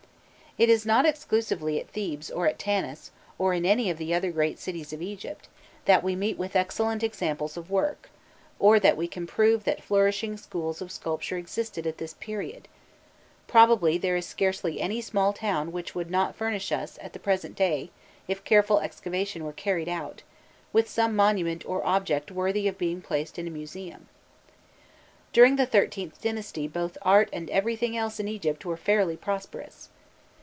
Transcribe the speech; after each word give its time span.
It 0.57 0.67
is 0.67 0.85
not 0.85 1.05
exclusively 1.05 1.79
at 1.79 1.87
Thebes, 1.89 2.29
or 2.29 2.45
at 2.45 2.59
Tanis, 2.59 3.11
or 3.39 3.53
in 3.53 3.65
any 3.65 3.89
of 3.89 3.97
the 3.97 4.13
other 4.13 4.33
great 4.33 4.59
cities 4.59 4.91
of 4.91 5.01
Egypt, 5.01 5.47
that 5.85 6.03
we 6.03 6.13
meet 6.13 6.37
with 6.37 6.57
excellent 6.57 7.03
examples 7.03 7.55
of 7.55 7.71
work, 7.71 8.09
or 8.59 8.77
that 8.77 8.97
we 8.97 9.07
can 9.07 9.25
prove 9.25 9.63
that 9.63 9.81
flourishing 9.81 10.35
schools 10.35 10.81
of 10.81 10.91
sculpture 10.91 11.37
existed 11.37 11.87
at 11.87 11.99
this 11.99 12.15
period; 12.15 12.67
probably 13.47 13.97
there 13.97 14.17
is 14.17 14.25
scarcely 14.25 14.81
any 14.81 14.99
small 14.99 15.31
town 15.31 15.71
which 15.71 15.95
would 15.95 16.11
not 16.11 16.35
furnish 16.35 16.69
us 16.73 16.99
at 17.01 17.13
the 17.13 17.17
present 17.17 17.55
day, 17.55 17.89
if 18.27 18.43
careful 18.43 18.81
excavation 18.81 19.45
were 19.45 19.53
carried 19.53 19.87
out, 19.87 20.21
with 20.73 20.89
some 20.89 21.15
monument 21.15 21.63
or 21.65 21.81
object 21.87 22.29
worthy 22.29 22.67
of 22.67 22.77
being 22.77 23.01
placed 23.01 23.39
in 23.39 23.47
a 23.47 23.49
museum. 23.49 24.09
During 25.31 25.55
the 25.55 25.65
XIIIth 25.65 26.19
dynasty 26.21 26.67
both 26.67 26.97
art 27.03 27.29
and 27.31 27.49
everything 27.49 27.95
else 27.95 28.19
in 28.19 28.27
Egypt 28.27 28.65
were 28.65 28.75
fairly 28.75 29.15
prosperous. 29.15 29.87